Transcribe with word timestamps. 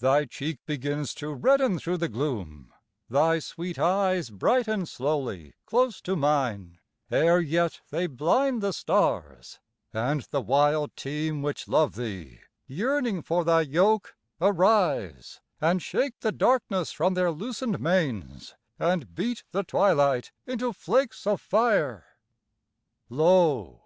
Thy 0.00 0.24
cheek 0.24 0.58
begins 0.66 1.14
to 1.14 1.32
redden 1.32 1.78
thro' 1.78 1.96
the 1.96 2.08
gloom, 2.08 2.74
Thy 3.08 3.38
sweet 3.38 3.78
eyes 3.78 4.28
brighten 4.28 4.84
slowly 4.84 5.52
close 5.64 6.00
to 6.00 6.16
mine, 6.16 6.80
Ere 7.08 7.38
yet 7.38 7.80
they 7.90 8.08
blind 8.08 8.62
the 8.64 8.72
stars, 8.72 9.60
and 9.92 10.22
the 10.32 10.40
wild 10.40 10.96
team 10.96 11.40
Which 11.40 11.68
love 11.68 11.94
thee, 11.94 12.40
yearning 12.66 13.22
for 13.22 13.44
thy 13.44 13.60
yoke, 13.60 14.16
arise, 14.40 15.40
And 15.60 15.80
shake 15.80 16.18
the 16.18 16.32
darkness 16.32 16.90
from 16.90 17.14
their 17.14 17.30
loosen'd 17.30 17.78
manes, 17.78 18.56
And 18.76 19.14
beat 19.14 19.44
the 19.52 19.62
twilight 19.62 20.32
into 20.48 20.72
flakes 20.72 21.28
of 21.28 21.40
fire. 21.40 22.16
Lo! 23.08 23.84